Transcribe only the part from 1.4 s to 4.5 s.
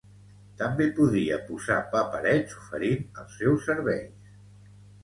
posar paperets oferint els seus serveis